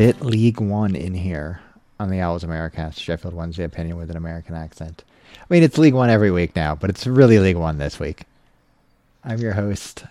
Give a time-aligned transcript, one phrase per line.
[0.00, 1.60] bit League One in here
[1.98, 5.04] on the Owls Americast Sheffield Wednesday opinion with an American accent.
[5.38, 8.22] I mean, it's League One every week now, but it's really League One this week.
[9.22, 10.04] I'm your host,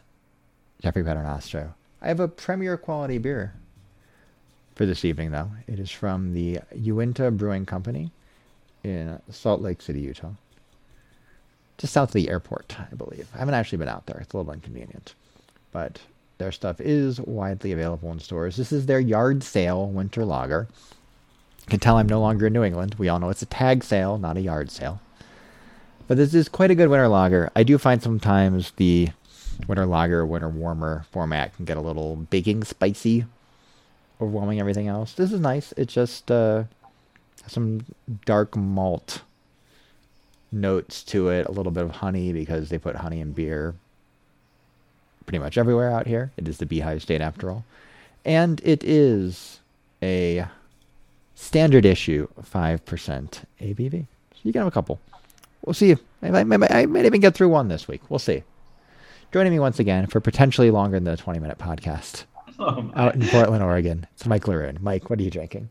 [0.83, 1.73] Jeffrey Paternostro.
[2.03, 3.55] I have a premier quality beer
[4.75, 5.49] for this evening, though.
[5.65, 8.11] It is from the Uinta Brewing Company
[8.83, 10.33] in Salt Lake City, Utah.
[11.79, 13.27] Just south of the airport, I believe.
[13.33, 14.19] I haven't actually been out there.
[14.21, 15.15] It's a little inconvenient.
[15.71, 15.97] But
[16.39, 18.55] their stuff is widely available in stores.
[18.55, 20.67] This is their yard sale winter lager.
[21.59, 22.95] You can tell I'm no longer in New England.
[22.97, 25.01] We all know it's a tag sale, not a yard sale.
[26.07, 27.51] But this is quite a good winter lager.
[27.55, 29.09] I do find sometimes the
[29.67, 33.25] winter lager, winter warmer format can get a little baking spicy,
[34.19, 35.13] overwhelming everything else.
[35.13, 35.73] This is nice.
[35.75, 36.63] It's just uh,
[37.47, 37.81] some
[38.25, 39.21] dark malt
[40.53, 43.75] notes to it, a little bit of honey because they put honey in beer
[45.29, 46.31] pretty much everywhere out here.
[46.37, 47.63] It is the Beehive State after all.
[48.25, 49.59] And it is
[50.01, 50.47] a
[51.35, 52.79] standard issue 5%
[53.61, 53.91] ABV.
[53.91, 54.99] So you can have a couple.
[55.63, 55.95] We'll see.
[56.23, 58.01] I might, I might even get through one this week.
[58.09, 58.41] We'll see.
[59.31, 62.23] Joining me once again for potentially longer than a 20 minute podcast
[62.59, 64.07] oh out in Portland, Oregon.
[64.15, 64.81] It's Mike Laroon.
[64.81, 65.69] Mike, what are you drinking?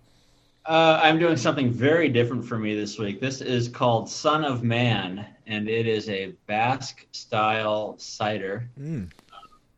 [0.67, 3.21] Uh, I'm doing something very different for me this week.
[3.21, 8.69] This is called Son of Man, and it is a Basque style cider.
[8.81, 9.09] Mm.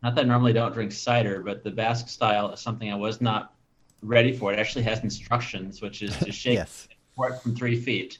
[0.03, 3.21] Not that I normally don't drink cider, but the Basque style is something I was
[3.21, 3.53] not
[4.01, 4.51] ready for.
[4.51, 6.87] It actually has instructions, which is to shake yes.
[6.89, 8.17] it from three feet,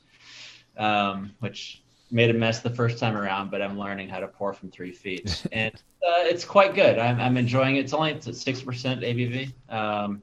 [0.78, 4.54] um, which made a mess the first time around, but I'm learning how to pour
[4.54, 7.00] from three feet, and uh, it's quite good.
[7.00, 7.80] I'm, I'm enjoying it.
[7.80, 10.22] It's only six percent ABV, um,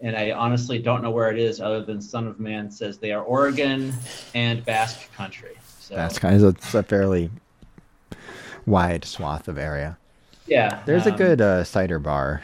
[0.00, 3.12] and I honestly don't know where it is, other than Son of Man says they
[3.12, 3.92] are Oregon
[4.34, 5.56] and Basque country.
[5.80, 5.96] So.
[5.96, 7.30] Basque is a, a fairly
[8.66, 9.96] wide swath of area.
[10.50, 12.42] Yeah, there's um, a good uh, cider bar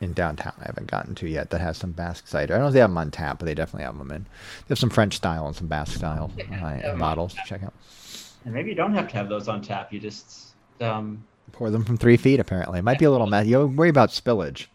[0.00, 2.54] in downtown I haven't gotten to yet that has some Basque cider.
[2.54, 4.22] I don't know if they have them on tap, but they definitely have them in.
[4.22, 6.30] They have some French style and some Basque style
[6.62, 7.74] uh, models to check out.
[8.44, 9.92] And maybe you don't have to have those on tap.
[9.92, 12.38] You just um, pour them from three feet.
[12.38, 13.46] Apparently, it might be a little mess.
[13.46, 14.66] You worry about spillage.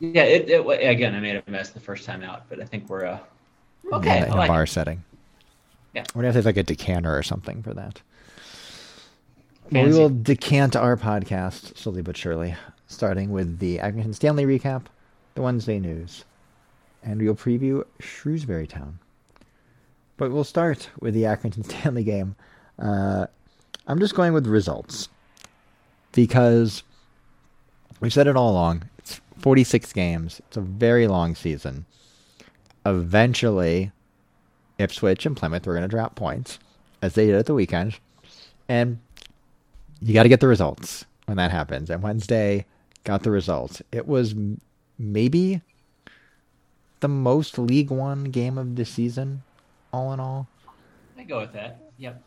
[0.00, 2.88] Yeah, it, it, again, I made a mess the first time out, but I think
[2.88, 3.18] we're uh,
[3.92, 4.22] okay.
[4.22, 4.68] in like a bar it.
[4.68, 5.04] setting.
[5.94, 8.00] Yeah, what if there's like a decanter or something for that?
[9.72, 12.54] Well, we will decant our podcast slowly but surely
[12.88, 14.84] starting with the Accrington Stanley recap,
[15.34, 16.24] the Wednesday news,
[17.02, 18.98] and we'll preview Shrewsbury Town.
[20.18, 22.36] But we'll start with the Accrington Stanley game.
[22.78, 23.26] Uh,
[23.86, 25.08] I'm just going with results
[26.12, 26.82] because
[28.00, 28.90] we've said it all along.
[28.98, 30.42] It's 46 games.
[30.48, 31.86] It's a very long season.
[32.84, 33.90] Eventually,
[34.76, 36.58] Ipswich and Plymouth were going to drop points,
[37.00, 37.98] as they did at the weekend,
[38.68, 38.98] and
[40.02, 41.90] you got to get the results when that happens.
[41.90, 42.66] And Wednesday,
[43.04, 43.82] got the results.
[43.92, 44.34] It was
[44.98, 45.62] maybe
[47.00, 49.42] the most League One game of the season,
[49.92, 50.48] all in all.
[51.18, 51.78] I go with that.
[51.98, 52.22] Yep.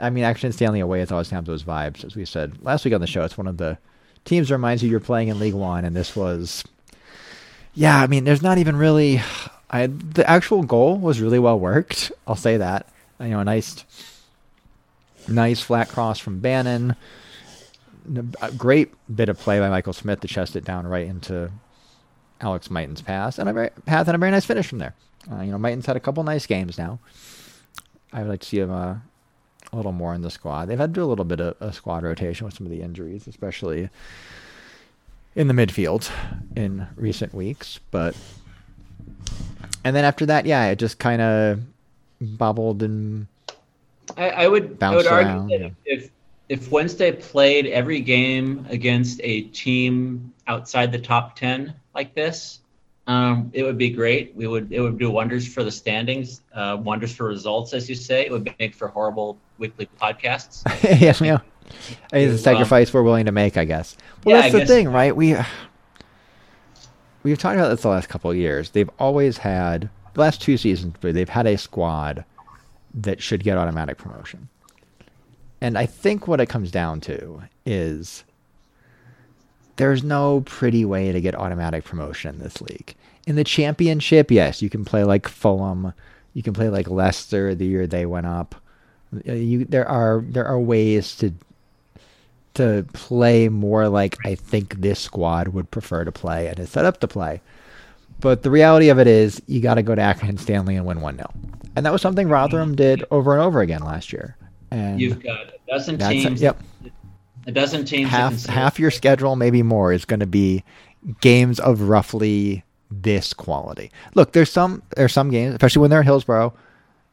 [0.00, 2.94] I mean, Accrington Stanley away, it's always have those vibes, as we said last week
[2.94, 3.22] on the show.
[3.22, 3.78] It's one of the
[4.24, 6.64] teams that reminds you you're playing in League One, and this was,
[7.74, 8.00] yeah.
[8.00, 9.20] I mean, there's not even really.
[9.70, 12.12] I the actual goal was really well worked.
[12.26, 12.88] I'll say that.
[13.20, 13.84] You know, a nice,
[15.28, 16.96] nice flat cross from Bannan
[18.40, 21.50] a great bit of play by Michael Smith to chest it down right into
[22.40, 24.94] Alex Mighten's pass, and a very, path and a very nice finish from there.
[25.30, 26.98] Uh, you know, Mighten's had a couple nice games now.
[28.12, 28.96] I would like to see him uh,
[29.72, 30.66] a little more in the squad.
[30.66, 32.82] They've had to do a little bit of a squad rotation with some of the
[32.82, 33.88] injuries, especially
[35.34, 36.10] in the midfield
[36.56, 37.78] in recent weeks.
[37.90, 38.16] But
[39.84, 41.60] and then after that, yeah, it just kind of
[42.20, 43.28] bobbled and
[44.16, 45.68] I, I would I would argue around, that yeah.
[45.84, 46.10] if
[46.48, 52.60] if Wednesday played every game against a team outside the top ten like this,
[53.06, 54.34] um, it would be great.
[54.34, 57.94] We would it would do wonders for the standings, uh, wonders for results, as you
[57.94, 58.26] say.
[58.26, 60.62] It would make for horrible weekly podcasts.
[61.00, 61.38] yes, yeah.
[62.12, 63.96] I mean, it's a sacrifice um, we're willing to make, I guess.
[64.24, 65.14] Well, yeah, that's I the thing, right?
[65.14, 65.36] We
[67.22, 68.70] we've talked about this the last couple of years.
[68.70, 70.96] They've always had the last two seasons.
[71.00, 72.24] They've had a squad
[72.94, 74.48] that should get automatic promotion.
[75.60, 78.24] And I think what it comes down to is
[79.76, 82.94] there's no pretty way to get automatic promotion in this league.
[83.26, 85.92] In the championship, yes, you can play like Fulham,
[86.34, 88.56] you can play like Leicester the year they went up.
[89.28, 91.32] Uh, you, there are there are ways to
[92.54, 96.84] to play more like I think this squad would prefer to play and is set
[96.84, 97.40] up to play.
[98.22, 101.00] But the reality of it is, you got to go to Accrington Stanley and win
[101.00, 101.30] 1 0.
[101.74, 104.36] And that was something Rotherham did over and over again last year.
[104.70, 106.40] And You've got a dozen teams.
[106.40, 106.62] Yep.
[107.46, 108.08] A dozen teams.
[108.08, 110.62] Half half your schedule, maybe more, is going to be
[111.20, 113.90] games of roughly this quality.
[114.14, 116.54] Look, there's some there's some games, especially when they're at Hillsborough,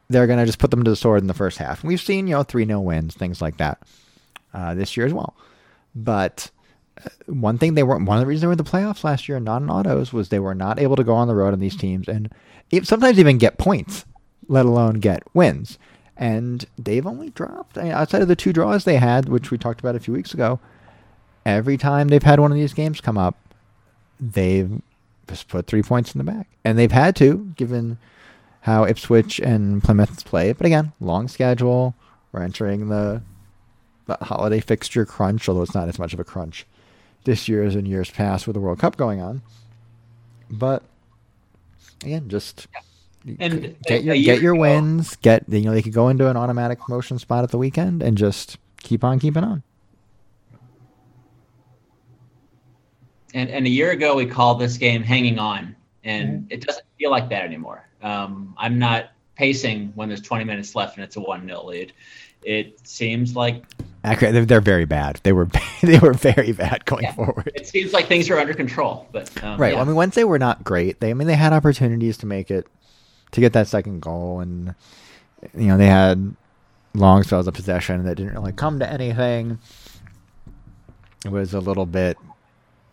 [0.08, 1.82] they're gonna just put them to the sword in the first half.
[1.82, 3.82] And we've seen you know three 0 wins, things like that,
[4.54, 5.34] uh, this year as well.
[5.94, 6.50] But
[7.26, 9.40] one thing they weren't one of the reasons they were in the playoffs last year,
[9.40, 11.76] not in autos, was they were not able to go on the road on these
[11.76, 12.30] teams and
[12.82, 14.04] sometimes even get points,
[14.48, 15.78] let alone get wins.
[16.16, 19.58] And they've only dropped I mean, outside of the two draws they had, which we
[19.58, 20.60] talked about a few weeks ago.
[21.46, 23.36] Every time they've had one of these games come up,
[24.20, 24.82] they've
[25.26, 27.96] just put three points in the back, and they've had to, given
[28.62, 30.52] how Ipswich and Plymouth's play.
[30.52, 31.94] But again, long schedule.
[32.30, 33.22] We're entering the,
[34.06, 36.66] the holiday fixture crunch, although it's not as much of a crunch
[37.24, 39.42] this year as in years past with the World Cup going on.
[40.50, 40.82] But
[42.02, 42.66] again, just
[43.38, 45.16] and get your get your ago, wins.
[45.16, 48.16] Get you know they could go into an automatic promotion spot at the weekend and
[48.16, 49.62] just keep on keeping on.
[53.34, 56.46] And and a year ago we called this game "Hanging On," and mm-hmm.
[56.50, 57.88] it doesn't feel like that anymore.
[58.02, 61.92] Um, I'm not pacing when there's 20 minutes left and it's a one 0 lead.
[62.42, 63.64] It seems like
[64.04, 64.48] accurate.
[64.48, 65.20] They're very bad.
[65.22, 65.48] They were
[65.82, 67.12] they were very bad going yeah.
[67.12, 67.52] forward.
[67.54, 69.68] It seems like things are under control, but um, right.
[69.68, 69.74] Yeah.
[69.74, 71.00] Well, I mean, Wednesday were not great.
[71.00, 72.66] They I mean they had opportunities to make it
[73.32, 74.74] to get that second goal, and
[75.54, 76.34] you know they had
[76.94, 79.58] long spells of possession that didn't really come to anything.
[81.24, 82.16] It was a little bit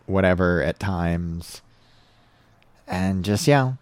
[0.06, 1.62] whatever at times,
[2.86, 3.72] and just yeah,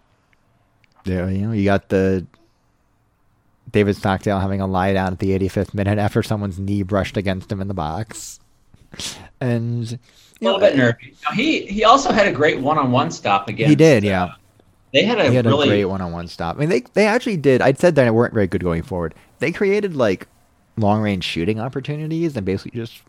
[1.05, 2.25] you know you got the
[3.71, 7.51] David Stockdale having a lie down at the 85th minute after someone's knee brushed against
[7.51, 8.39] him in the box,
[9.41, 9.99] and
[10.41, 11.13] a little know, bit nervy.
[11.35, 13.69] He he also had a great one-on-one stop again.
[13.69, 14.25] He did, yeah.
[14.25, 14.31] Uh,
[14.93, 15.67] they had a he had really...
[15.67, 16.55] a great one-on-one stop.
[16.55, 17.61] I mean, they they actually did.
[17.61, 19.13] I said that they weren't very good going forward.
[19.39, 20.27] They created like
[20.77, 23.01] long-range shooting opportunities and basically just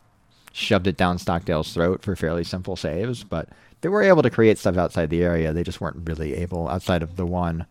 [0.53, 3.23] shoved it down Stockdale's throat for fairly simple saves.
[3.23, 3.49] But
[3.81, 5.53] they were able to create stuff outside the area.
[5.53, 7.67] They just weren't really able outside of the one.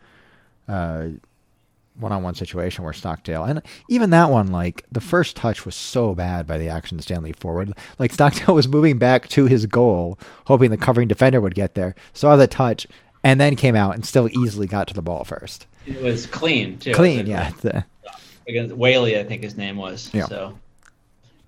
[0.68, 1.08] Uh,
[2.00, 6.46] one-on-one situation where Stockdale and even that one, like the first touch was so bad
[6.46, 7.74] by the action Stanley forward.
[8.00, 11.96] Like Stockdale was moving back to his goal, hoping the covering defender would get there,
[12.14, 12.88] saw the touch,
[13.24, 15.68] and then came out and still easily got to the ball first.
[15.86, 16.94] It was clean too.
[16.94, 17.52] Clean, yeah.
[17.62, 17.86] The,
[18.48, 20.10] Against Whaley, I think his name was.
[20.14, 20.26] Yeah.
[20.26, 20.58] So.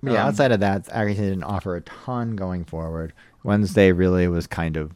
[0.02, 3.14] Yeah, um, outside of that, Accrington didn't offer a ton going forward.
[3.44, 4.92] Wednesday really was kind of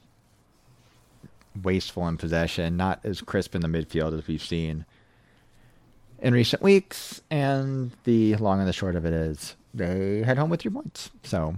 [1.62, 4.86] wasteful in possession, not as crisp in the midfield as we've seen
[6.24, 7.22] in recent weeks.
[7.30, 11.12] And the long and the short of it is they head home with three points.
[11.22, 11.56] So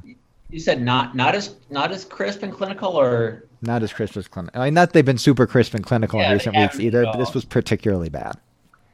[0.49, 4.27] you said not not as not as crisp and clinical, or not as crisp as
[4.27, 4.61] clinical.
[4.61, 7.17] I mean, not they've been super crisp and clinical yeah, in recent weeks either, but
[7.17, 8.37] this was particularly bad.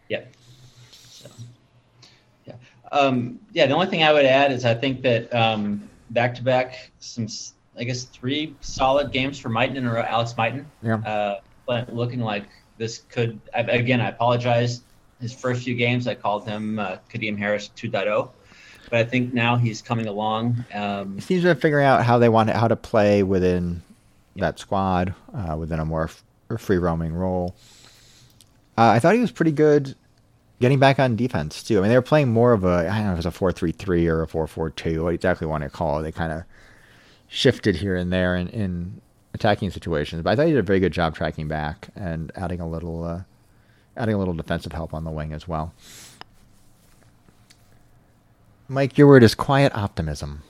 [0.10, 0.34] Yep.
[1.10, 1.30] So,
[2.46, 2.54] yeah.
[2.92, 3.66] Um, yeah.
[3.66, 7.28] The only thing I would add is I think that um, back to back some
[7.78, 10.66] I guess three solid games for Mighten and Alex Mighten.
[10.84, 10.96] Yeah.
[10.96, 11.40] Uh,
[11.90, 12.44] looking like
[12.78, 14.02] this could again.
[14.02, 14.82] I apologize.
[15.22, 18.30] His first few games, I called him uh, Kadeem Harris 2.0
[18.92, 20.66] but I think now he's coming along.
[20.74, 23.82] Um, seems to be figuring out how they want how to play within
[24.36, 26.24] that squad, uh, within a more f-
[26.60, 27.56] free roaming role.
[28.78, 29.96] Uh, I thought he was pretty good
[30.60, 31.78] getting back on defense too.
[31.78, 33.32] I mean, they were playing more of a I don't know if it was a
[33.32, 35.06] four three three or a four four two.
[35.06, 36.04] What exactly want to call it?
[36.04, 36.44] They kind of
[37.28, 39.02] shifted here and there in, in
[39.34, 42.60] attacking situations, but I thought he did a very good job tracking back and adding
[42.60, 43.22] a little uh,
[44.02, 45.74] adding a little defensive help on the wing as well.
[48.68, 50.42] Mike, your word is quiet optimism.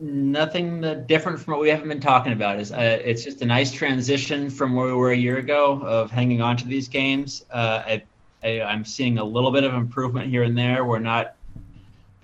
[0.00, 2.58] Nothing different from what we haven't been talking about.
[2.58, 6.10] Is uh, it's just a nice transition from where we were a year ago of
[6.10, 7.44] hanging on to these games.
[7.50, 8.02] Uh, I,
[8.42, 10.84] I, I'm seeing a little bit of improvement here and there.
[10.84, 11.34] We're not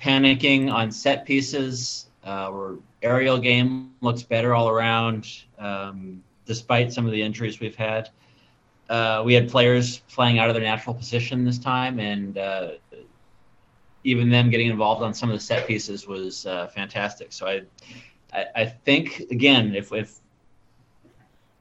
[0.00, 2.06] panicking on set pieces.
[2.24, 7.74] Uh, our aerial game looks better all around, um, despite some of the injuries we've
[7.74, 8.08] had.
[8.88, 12.72] Uh, we had players playing out of their natural position this time, and uh,
[14.04, 17.32] even them getting involved on some of the set pieces was uh, fantastic.
[17.32, 17.62] So I,
[18.32, 20.18] I, I, think again, if, if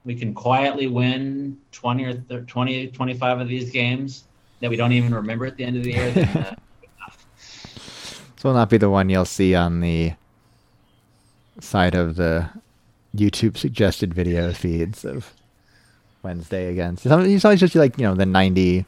[0.03, 4.25] we can quietly win 20 or 30, 20, 25 of these games
[4.59, 6.55] that we don't even remember at the end of the year, then, uh,
[8.35, 10.13] this will not be the one you'll see on the
[11.61, 12.49] side of the
[13.15, 15.33] YouTube suggested video feeds of
[16.23, 17.05] Wednesday against.
[17.05, 18.85] You always just like you know the ninety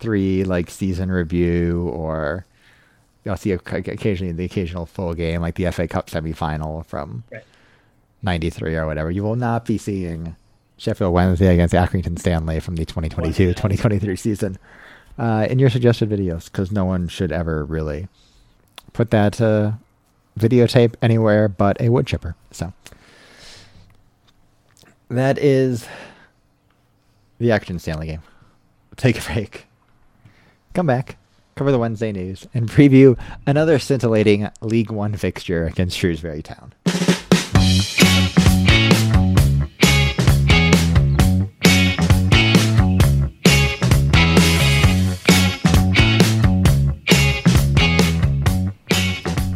[0.00, 2.44] three like season review or
[3.24, 7.24] you'll see occasionally the occasional full game, like the FA Cup semifinal from
[8.22, 9.10] '93 or whatever.
[9.10, 10.36] You will not be seeing
[10.76, 14.58] Sheffield Wednesday against Accrington Stanley from the 2022-2023 season
[15.18, 18.08] uh, in your suggested videos, because no one should ever really
[18.92, 19.72] put that uh,
[20.38, 22.34] videotape anywhere but a wood chipper.
[22.50, 22.72] So
[25.08, 25.86] that is
[27.38, 28.22] the Action Stanley game.
[28.96, 29.66] Take a break.
[30.72, 31.16] Come back,
[31.56, 36.72] cover the Wednesday news, and preview another scintillating League One fixture against Shrewsbury Town.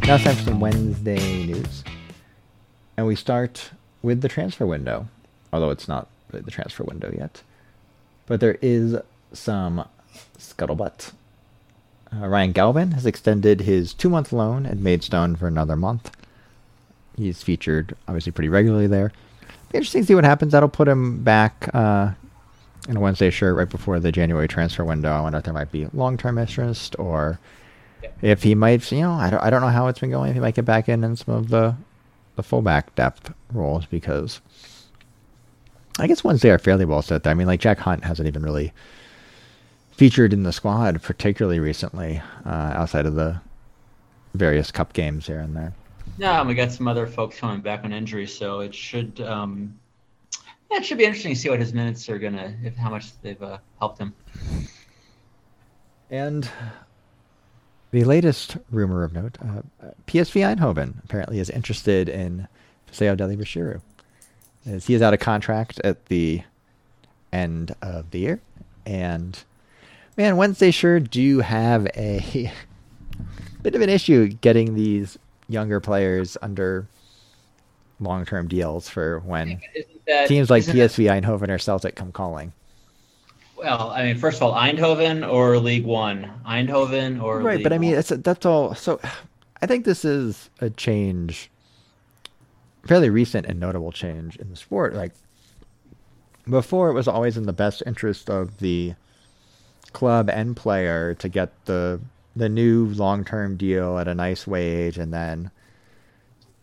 [0.08, 1.84] Now it's time for some Wednesday news.
[2.96, 5.06] And we start with the transfer window,
[5.52, 7.42] although it's not the transfer window yet.
[8.28, 8.96] But there is
[9.32, 9.88] some
[10.38, 11.12] scuttlebutt.
[12.14, 16.10] Uh, Ryan Galvin has extended his two month loan at Maidstone for another month.
[17.16, 19.12] He's featured obviously pretty regularly there.
[19.70, 20.52] Be interesting to see what happens.
[20.52, 22.12] That'll put him back uh,
[22.88, 25.10] in a Wednesday shirt right before the January transfer window.
[25.10, 27.38] I wonder if there might be long term interest or
[28.22, 30.30] if he might, you know, I don't, I don't know how it's been going.
[30.30, 31.76] If he might get back in in some of the
[32.36, 34.40] the fullback depth roles because
[35.98, 37.30] I guess ones they are fairly well set there.
[37.30, 38.72] I mean, like Jack Hunt hasn't even really
[39.92, 43.40] featured in the squad particularly recently, uh, outside of the
[44.34, 45.72] various cup games here and there.
[46.18, 49.78] Yeah, we got some other folks coming back on injury, so it should um,
[50.70, 53.18] yeah, it should be interesting to see what his minutes are gonna, if how much
[53.22, 54.14] they've uh, helped him.
[56.10, 56.48] And
[57.90, 59.62] the latest rumor of note, uh,
[60.06, 62.48] PSV Eindhoven apparently is interested in
[62.90, 63.80] Fisayo Dele-Bashiru.
[64.66, 66.42] As he is out of contract at the
[67.32, 68.40] end of the year.
[68.84, 69.38] And
[70.16, 72.52] man, Wednesday sure do have a
[73.62, 76.86] bit of an issue getting these younger players under
[78.00, 79.60] long term deals for when
[80.06, 82.52] that, teams like PSV that, Eindhoven or Celtic come calling.
[83.56, 87.56] Well, I mean, first of all, Eindhoven or League One, Eindhoven or right.
[87.56, 88.74] League but I mean, a, that's all.
[88.74, 89.00] So,
[89.60, 91.50] I think this is a change,
[92.86, 94.94] fairly recent and notable change in the sport.
[94.94, 95.12] Like
[96.48, 98.94] before, it was always in the best interest of the
[99.92, 102.00] club and player to get the
[102.36, 105.50] the new long term deal at a nice wage, and then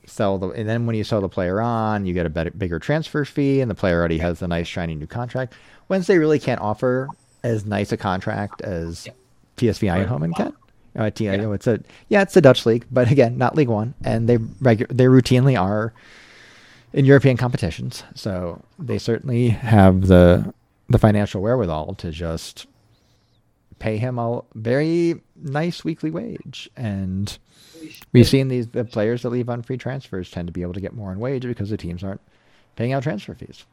[0.05, 2.79] sell the and then when you sell the player on, you get a better, bigger
[2.79, 5.53] transfer fee, and the player already has a nice shiny new contract.
[5.89, 7.09] Wednesday really can't offer
[7.43, 9.07] as nice a contract as.
[9.57, 10.53] PSV Eindhoven can.
[10.95, 11.33] Uh, yeah.
[11.33, 14.29] You know, it's a yeah, it's a Dutch league, but again, not League One, and
[14.29, 15.93] they regu- they routinely are
[16.93, 20.53] in European competitions, so they certainly have the
[20.89, 22.67] the financial wherewithal to just
[23.79, 26.69] pay him a very nice weekly wage.
[26.77, 27.37] And
[28.13, 30.81] we've seen these the players that leave on free transfers tend to be able to
[30.81, 32.21] get more in wage because the teams aren't
[32.77, 33.65] paying out transfer fees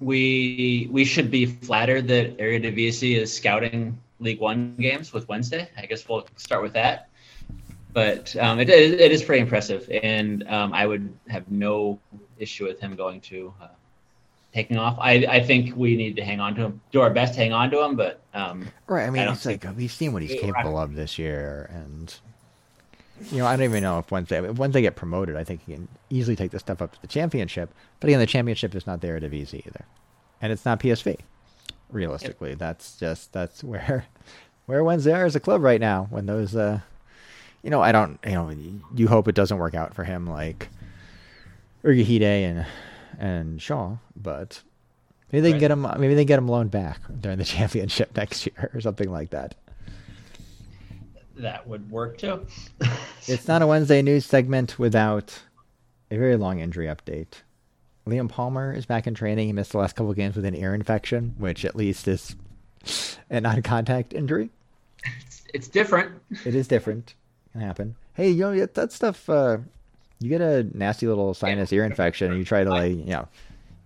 [0.00, 5.68] we we should be flattered that Eredivisie is scouting League One games with Wednesday.
[5.76, 7.08] I guess we'll start with that.
[7.92, 11.98] But um, it, it is pretty impressive, and um, I would have no
[12.38, 13.68] issue with him going to uh,
[14.52, 14.98] taking off.
[15.00, 17.52] I, I think we need to hang on to him, do our best to hang
[17.52, 17.96] on to him.
[17.96, 21.18] But um, right, I mean, I it's like we've seen what he's capable of this
[21.18, 22.14] year, and
[23.32, 25.74] you know, I don't even know if Wednesday if Wednesday get promoted, I think he
[25.74, 27.72] can easily take the step up to the championship.
[28.00, 29.84] But again, the championship is not there at Eredivisie either,
[30.40, 31.18] and it's not PSV.
[31.90, 32.58] Realistically, yep.
[32.58, 34.06] that's just that's where
[34.66, 36.06] where Wednesday are as a club right now.
[36.10, 36.80] When those, uh,
[37.62, 38.52] you know, I don't, you know,
[38.94, 40.68] you hope it doesn't work out for him like
[41.84, 42.66] Urhoghide and
[43.18, 44.62] and Shaw, but
[45.32, 45.54] maybe they right.
[45.54, 46.00] can get him.
[46.00, 49.54] Maybe they get him loaned back during the championship next year or something like that
[51.38, 52.46] that would work too.
[53.26, 55.42] it's not a Wednesday news segment without
[56.10, 57.42] a very long injury update.
[58.08, 59.46] Liam Palmer is back in training.
[59.46, 62.36] He missed the last couple games with an ear infection, which at least is
[63.30, 64.50] a non-contact injury.
[65.26, 66.20] It's, it's different.
[66.44, 67.14] It is different.
[67.46, 67.96] It can happen.
[68.14, 69.28] Hey, you know that stuff.
[69.28, 69.58] Uh,
[70.20, 73.28] you get a nasty little sinus ear infection, and you try to like, you know,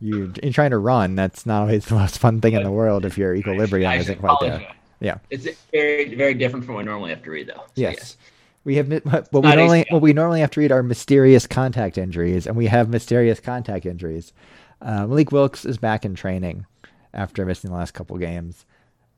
[0.00, 1.14] you are trying to run.
[1.14, 4.38] That's not always the most fun thing in the world if your equilibrium isn't quite
[4.41, 4.67] there.
[5.00, 5.19] Yeah.
[5.31, 7.64] It's very very different from what I normally have to read though.
[7.67, 7.95] So yes.
[7.99, 8.17] yes.
[8.64, 12.47] We have what we normally what we normally have to read are mysterious contact injuries,
[12.47, 14.33] and we have mysterious contact injuries.
[14.81, 16.66] Uh, Mallik Wilks is back in training
[17.14, 18.64] after missing the last couple games.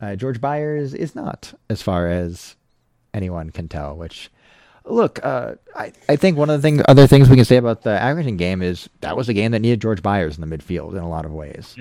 [0.01, 2.57] Uh, George Byers is not, as far as
[3.15, 3.97] anyone can tell.
[3.97, 4.31] Which,
[4.85, 7.83] look, uh, I I think one of the thing, other things we can say about
[7.83, 10.93] the Accrington game is that was a game that needed George Byers in the midfield
[10.93, 11.77] in a lot of ways.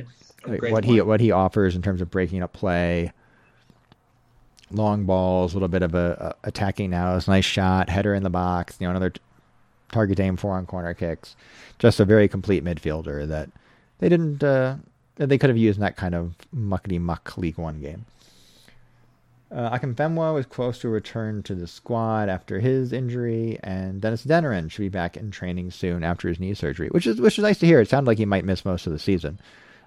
[0.45, 0.85] Like what point.
[0.85, 3.13] he what he offers in terms of breaking up play,
[4.73, 7.15] long balls, a little bit of a, a attacking now.
[7.15, 8.77] It's a nice shot, header in the box.
[8.79, 9.21] You know, another t-
[9.91, 11.35] target aim four on corner kicks.
[11.79, 13.49] Just a very complete midfielder that
[13.99, 14.43] they didn't.
[14.43, 14.77] Uh,
[15.15, 18.05] they could have used in that kind of muckety muck League One game.
[19.53, 24.01] Uh, Akin Famewo was close to a return to the squad after his injury, and
[24.01, 27.37] Dennis Adeniran should be back in training soon after his knee surgery, which is which
[27.37, 27.79] is nice to hear.
[27.79, 29.39] It sounded like he might miss most of the season.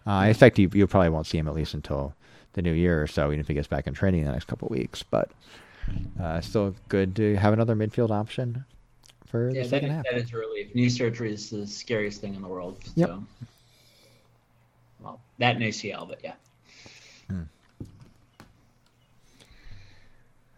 [0.07, 2.15] Uh, I expect you you probably won't see him at least until
[2.57, 4.47] the new year or so, even if he gets back in training in the next
[4.47, 5.05] couple of weeks.
[5.05, 5.31] But
[6.21, 8.65] uh, still good to have another midfield option
[9.27, 10.05] for yeah, the second that, half.
[10.11, 10.75] That is a relief.
[10.75, 12.79] Knee surgery is the scariest thing in the world.
[12.97, 13.09] Yep.
[13.09, 13.23] So.
[15.01, 16.33] Well, that and ACL, but yeah.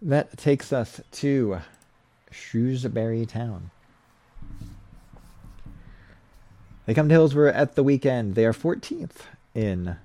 [0.01, 1.59] That takes us to
[2.31, 3.71] Shrewsbury Town.
[6.87, 8.37] They come to Hillsborough at the weekend.
[8.37, 9.97] They are 14th in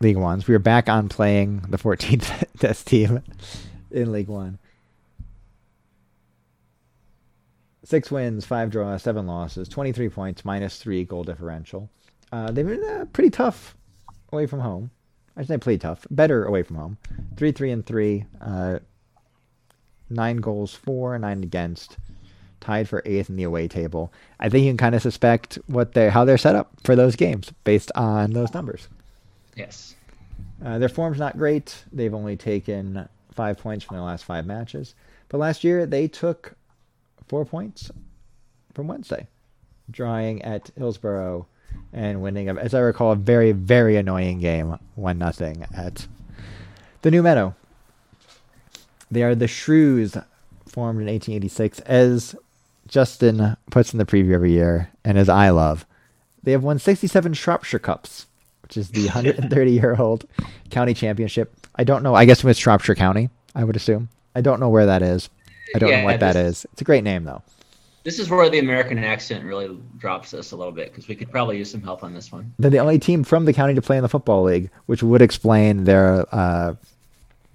[0.00, 0.46] League Ones.
[0.46, 3.22] We are back on playing the 14th test team
[3.90, 4.58] in League One.
[7.82, 11.88] Six wins, five draws, seven losses, 23 points, minus three goal differential.
[12.32, 13.76] Uh, they've been uh, pretty tough
[14.32, 14.90] away from home.
[15.36, 16.06] I should say pretty tough.
[16.10, 16.98] Better away from home.
[17.36, 18.24] Three, three, and three.
[18.40, 18.80] Uh,
[20.10, 21.96] nine goals for, nine against.
[22.60, 24.12] Tied for eighth in the away table.
[24.40, 27.14] I think you can kind of suspect what they how they're set up for those
[27.14, 28.88] games based on those numbers.
[29.56, 29.96] Yes.
[30.64, 31.82] Uh, their form's not great.
[31.92, 34.94] They've only taken five points from their last five matches.
[35.28, 36.54] But last year they took
[37.26, 37.90] four points
[38.74, 39.26] from Wednesday,
[39.90, 41.46] drawing at Hillsborough
[41.92, 46.06] and winning, as I recall, a very, very annoying game, one nothing at
[47.02, 47.54] the New Meadow.
[49.10, 50.16] They are the Shrews,
[50.66, 52.34] formed in 1886, as
[52.86, 55.86] Justin puts in the preview every year, and as I love.
[56.42, 58.26] They have won 67 Shropshire Cups,
[58.66, 60.26] which is the 130 year old
[60.70, 61.54] county championship.
[61.76, 62.14] I don't know.
[62.14, 64.08] I guess it's Shropshire County, I would assume.
[64.34, 65.28] I don't know where that is.
[65.74, 66.66] I don't Yeah, know what that is.
[66.72, 67.42] It's a great name, though.
[68.02, 71.30] This is where the American accent really drops us a little bit because we could
[71.30, 72.52] probably use some help on this one.
[72.58, 75.22] They're the only team from the county to play in the Football League, which would
[75.22, 76.74] explain their uh,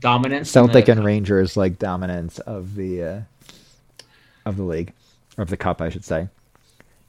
[0.02, 0.50] Dominance.
[0.50, 3.20] Celtic the- and Rangers like dominance of the uh,
[4.46, 4.94] of the league
[5.38, 6.28] or of the cup, I should say.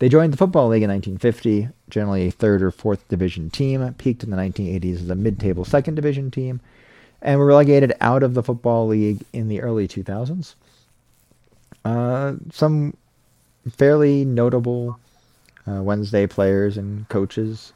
[0.03, 4.25] They joined the Football League in 1950, generally a third or fourth division team, peaked
[4.25, 6.61] in the 1980s as a mid-table second division team,
[7.21, 10.57] and were relegated out of the Football League in the early 2000s.
[11.85, 12.97] Uh, some
[13.71, 14.99] fairly notable
[15.69, 17.73] uh, Wednesday players and coaches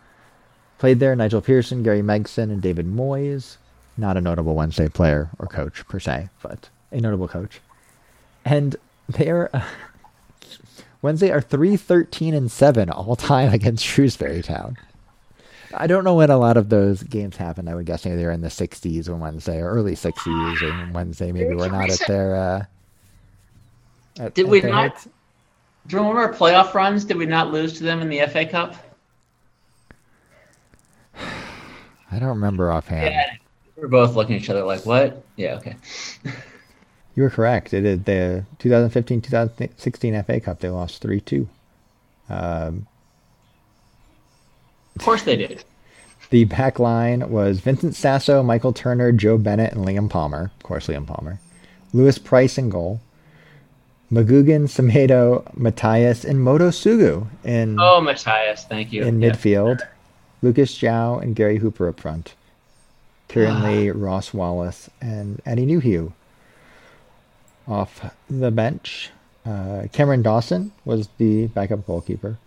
[0.79, 3.57] played there: Nigel Pearson, Gary Megson, and David Moyes.
[3.97, 7.61] Not a notable Wednesday player or coach per se, but a notable coach.
[8.45, 8.75] And
[9.09, 9.63] they are uh,
[11.07, 14.77] Wednesday are three thirteen and seven all time against Shrewsbury Town.
[15.73, 17.71] I don't know when a lot of those games happened.
[17.71, 20.93] I would guess maybe they were in the '60s on Wednesday, or early '60s, or
[20.93, 22.35] Wednesday maybe we're not at their.
[22.35, 22.65] Uh,
[24.19, 25.05] at- Did at we their not- heights.
[25.05, 25.11] Do
[25.97, 27.05] you remember our playoff runs?
[27.05, 28.75] Did we not lose to them in the FA Cup?
[31.15, 33.05] I don't remember offhand.
[33.15, 33.31] Yeah.
[33.77, 35.23] We're both looking at each other like, what?
[35.37, 35.77] Yeah, okay.
[37.17, 37.73] You were correct.
[37.75, 40.61] It is the 2015-2016 FA Cup.
[40.61, 41.49] They lost three two.
[42.29, 42.87] Um,
[44.97, 45.65] Of course they did.
[46.31, 50.51] the back line was Vincent Sasso, Michael Turner, Joe Bennett, and Liam Palmer.
[50.57, 51.39] Of course, Liam Palmer.
[51.93, 53.01] Lewis Price in goal.
[54.13, 59.03] McGugan, Semedo, Matthias, and Modou Sougou in Oh, Matthias, thank you.
[59.05, 59.31] in Yeah.
[59.31, 59.81] midfield.
[60.43, 62.35] Lucas João and Gary Hooper up front.
[63.29, 66.13] Kieran Lee, Ross Wallace, and Atdhe Nuhiu.
[67.69, 69.11] Off the bench,
[69.45, 72.39] uh, Cameron Dawson was the backup goalkeeper.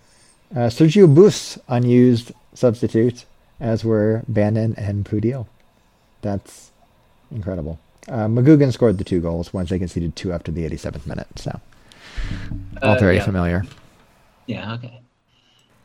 [0.52, 3.26] Uh, Sergiu Buș, unused substitute,
[3.60, 5.46] as were Bannan and Pudil.
[6.22, 6.72] That's
[7.32, 7.80] incredible.
[8.08, 11.60] Uh, McGugan scored the two goals once they conceded two after the 87th minute, so
[12.82, 13.24] all Uh, very yeah.
[13.26, 13.64] familiar.
[14.48, 15.02] Yeah, okay.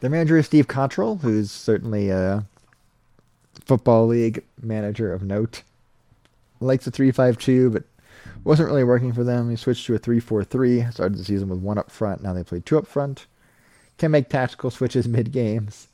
[0.01, 2.47] Their manager is Steve Cotterill, who's certainly a
[3.65, 5.63] football league manager of note.
[6.61, 7.83] Likes a three-five-two, but
[8.45, 9.51] wasn't really working for them.
[9.51, 10.85] He switched to a three-four-three.
[10.91, 12.23] Started the season with one up front.
[12.23, 13.27] Now they play two up front.
[13.99, 15.89] Can make tactical switches mid games.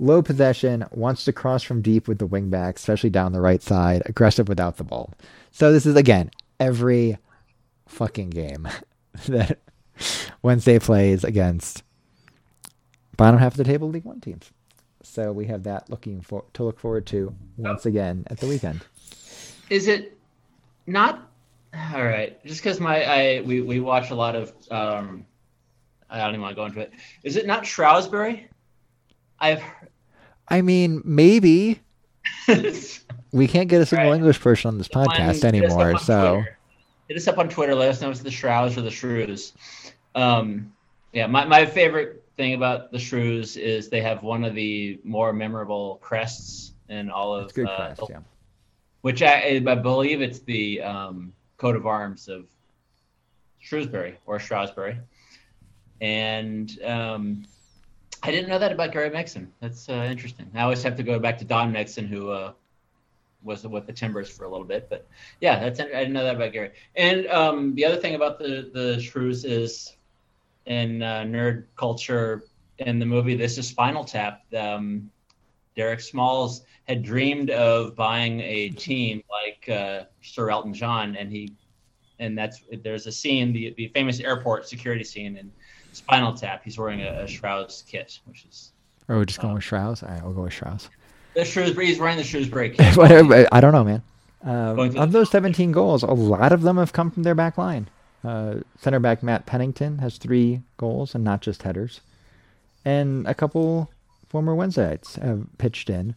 [0.00, 3.62] Low possession, wants to cross from deep with the wing wingback, especially down the right
[3.62, 4.02] side.
[4.06, 5.14] Aggressive without the ball.
[5.52, 7.16] So this is again every
[7.86, 8.68] fucking game
[9.28, 9.60] that
[10.42, 11.84] Wednesday plays against
[13.16, 14.50] bottom half of the table League One teams.
[15.02, 18.84] So we have that looking for to look forward to once again at the weekend.
[19.70, 20.18] Is it
[20.86, 21.30] not
[21.94, 22.44] all right?
[22.44, 25.26] Just because my I we we watch a lot of um,
[26.10, 26.92] I don't even want to go into it.
[27.22, 28.48] Is it not Shrewsbury?
[29.40, 29.62] I've
[30.48, 31.80] I mean, maybe
[33.32, 34.16] we can't get a single Right.
[34.16, 35.98] English person on this podcast up anymore.
[35.98, 36.58] So Twitter.
[37.08, 37.74] hit us up on Twitter.
[37.74, 39.52] Let us know if it's the Shrews or the Shrews.
[40.14, 40.72] Um,
[41.12, 45.32] yeah, my, my favorite thing about the Shrews is they have one of the more
[45.32, 48.18] memorable crests in all of it's good uh, quest, yeah.
[49.00, 52.46] which I, I believe it's the um, coat of arms of
[53.60, 54.98] Shrewsbury or Stroudsbury.
[56.00, 57.44] And um,
[58.22, 59.48] I didn't know that about Gary Megson.
[59.60, 60.50] That's uh, interesting.
[60.54, 62.52] I always have to go back to Don Mixon, who uh,
[63.42, 64.88] was with the Timbers for a little bit.
[64.88, 65.06] But
[65.40, 66.72] yeah, that's I didn't know that about Gary.
[66.96, 69.96] And um, the other thing about the the Shrews is
[70.66, 72.44] in uh, nerd culture
[72.78, 74.42] in the movie This Is Spinal Tap.
[74.56, 75.10] Um,
[75.76, 81.52] Derek Smalls had dreamed of buying a team like uh, Sir Elton John, and he
[82.18, 85.50] and that's there's a scene, the, the famous airport security scene in
[85.92, 86.62] Spinal Tap.
[86.64, 88.72] He's wearing a, a Shrouds kit, which is.
[89.08, 90.02] Or we're just going um, with Shrouds.
[90.02, 90.88] All right, we'll go with Shrouds.
[91.34, 91.86] The Shrewsbury.
[91.86, 93.48] He's wearing the Shrewsbury kit.
[93.52, 94.02] I don't know, man.
[94.42, 97.88] Um, of those 17 goals, a lot of them have come from their back line.
[98.22, 102.00] Uh, center back Matt Pennington has three goals and not just headers,
[102.84, 103.90] and a couple
[104.34, 106.12] former Wednesdayites have pitched in.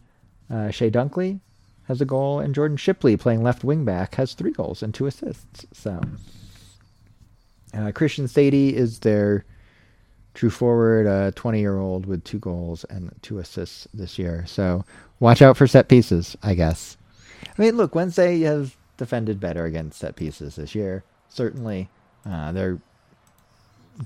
[0.50, 1.38] Uh, Chey Dunkley
[1.86, 5.06] has a goal, and Jordan Shipley, playing left wing back, has three goals and two
[5.06, 5.64] assists.
[5.72, 6.00] So
[7.72, 9.44] uh, Christian Saydee is their
[10.34, 14.44] true forward, a 20 year old with two goals and two assists this year.
[14.48, 14.84] So
[15.20, 16.96] watch out for set pieces, I guess.
[17.56, 21.04] I mean, look, Wednesday has defended better against set pieces this year.
[21.28, 21.88] Certainly,
[22.26, 22.80] uh, their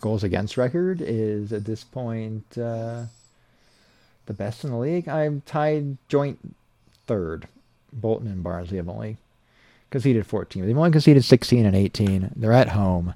[0.01, 3.05] goals against record is at this point uh,
[4.33, 5.09] the best in the league.
[5.09, 6.38] I'm tied joint
[7.07, 7.49] third
[7.92, 9.18] Bolton and Barnsley have only
[9.90, 10.64] conceded 14.
[10.64, 12.33] They've only conceded 16 and 18.
[12.35, 13.14] They're at home.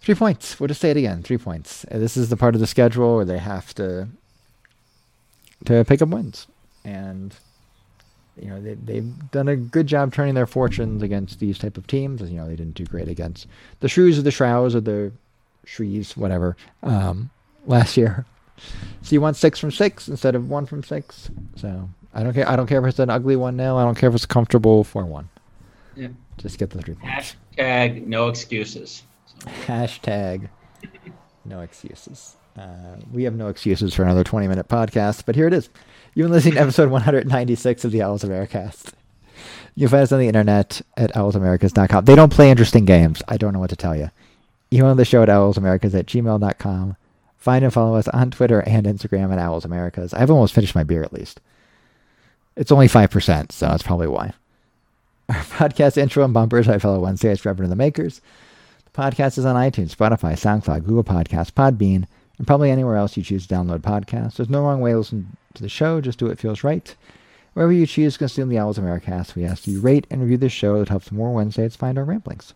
[0.00, 0.58] Three points.
[0.58, 1.22] We'll just say it again.
[1.22, 1.84] Three points.
[1.90, 4.08] This is the part of the schedule where they have to
[5.64, 6.46] to pick up wins,
[6.84, 7.34] and
[8.40, 11.88] you know they they've done a good job turning their fortunes against these type of
[11.88, 12.22] teams.
[12.22, 13.48] You know they didn't do great against
[13.80, 15.10] the Shrews or the Shrouds or the
[15.66, 17.28] Shrees, whatever, um,
[17.66, 18.24] last year.
[19.02, 21.30] So you want six from six instead of one from six.
[21.56, 22.48] So I don't care.
[22.48, 23.76] I don't care if it's an ugly one now.
[23.78, 25.28] I don't care if it's comfortable for one.
[25.96, 26.08] Yeah.
[26.36, 27.36] Just get the three points.
[27.56, 29.02] Hashtag no excuses.
[29.66, 30.48] Hashtag
[31.44, 32.36] no excuses.
[32.56, 35.68] Uh, we have no excuses for another 20 minute podcast, but here it is.
[36.14, 38.92] You've been listening to episode 196 of the Owls Americast.
[39.74, 42.04] You can find us on the internet at owlsamericas.com.
[42.04, 43.22] They don't play interesting games.
[43.28, 44.10] I don't know what to tell you.
[44.70, 46.96] You Email the show at owlsamericas at gmail.com.
[47.38, 50.12] Find and follow us on Twitter and Instagram at Owls Americas.
[50.12, 51.40] I've almost finished my beer at least.
[52.56, 54.32] It's only 5%, so that's probably why.
[55.28, 58.20] Our podcast intro and bumpers by fellow Wednesdays Reverend the Makers.
[58.84, 62.06] The podcast is on iTunes, Spotify, SoundCloud, Google Podcasts, Podbean,
[62.38, 64.36] and probably anywhere else you choose to download podcasts.
[64.36, 66.00] There's no wrong way to listen to the show.
[66.00, 66.94] Just do what feels right.
[67.52, 70.52] Wherever you choose to consume the Owls Americast, we ask you rate and review this
[70.52, 72.54] show that helps more Wednesdays find our ramblings.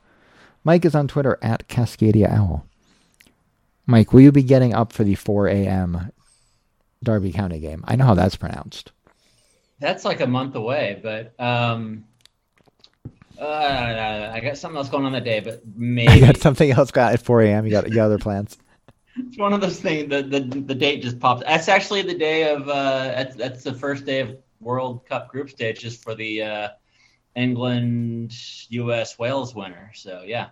[0.64, 2.64] Mike is on Twitter at Cascadia Owl.
[3.86, 6.12] Mike, will you be getting up for the 4 a.m.
[7.02, 7.84] Derby County game?
[7.86, 8.92] I know how that's pronounced
[9.82, 12.04] that's like a month away, but um,
[13.38, 16.90] uh, I got something else going on that day, but maybe you got something else
[16.90, 17.66] got at 4 a.m.
[17.66, 18.56] You got you got other plans.
[19.16, 20.08] it's one of those things.
[20.08, 21.42] The, the the date just pops.
[21.42, 22.68] That's actually the day of.
[22.68, 26.68] Uh, that's that's the first day of World Cup group stages for the uh,
[27.34, 28.32] England,
[28.70, 29.90] U.S., Wales winner.
[29.94, 30.50] So yeah,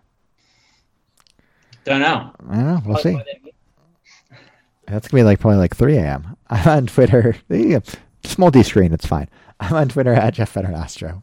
[1.85, 2.33] don't know.
[2.49, 2.83] I don't know.
[2.85, 3.21] We'll see.
[4.87, 6.37] That's gonna be like probably like 3 a.m.
[6.51, 7.37] I'm on Twitter.
[8.23, 9.29] Just multi-screen, it's fine.
[9.61, 11.23] I'm on Twitter at Jeff Paternostro.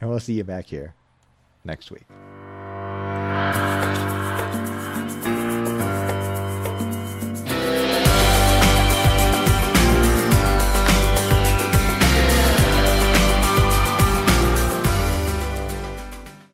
[0.00, 0.94] And we'll see you back here
[1.64, 2.04] next week.